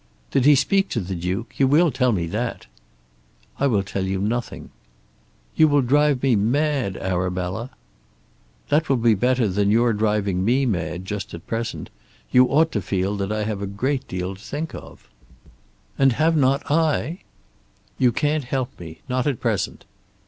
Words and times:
"Did 0.31 0.45
he 0.45 0.55
speak 0.55 0.89
to 0.89 0.99
the 0.99 1.13
Duke? 1.13 1.59
You 1.59 1.67
will 1.67 1.91
tell 1.91 2.11
me 2.11 2.25
that." 2.25 2.65
"I 3.59 3.67
will 3.67 3.83
tell 3.83 4.03
you 4.03 4.17
nothing." 4.17 4.71
"You 5.55 5.67
will 5.67 5.83
drive 5.83 6.23
me 6.23 6.35
mad, 6.35 6.97
Arabella." 6.97 7.69
"That 8.69 8.89
will 8.89 8.97
be 8.97 9.13
better 9.13 9.47
than 9.47 9.69
your 9.69 9.93
driving 9.93 10.43
me 10.43 10.65
mad 10.65 11.05
just 11.05 11.35
at 11.35 11.45
present. 11.45 11.91
You 12.31 12.45
ought 12.47 12.71
to 12.71 12.81
feel 12.81 13.15
that 13.17 13.31
I 13.31 13.43
have 13.43 13.61
a 13.61 13.67
great 13.67 14.07
deal 14.07 14.33
to 14.33 14.41
think 14.41 14.73
of." 14.73 15.07
"And 15.99 16.13
have 16.13 16.35
not 16.35 16.71
I?" 16.71 17.19
"You 17.99 18.11
can't 18.11 18.45
help 18.45 18.79
me; 18.79 19.01
not 19.07 19.27
at 19.27 19.39
present." 19.39 19.85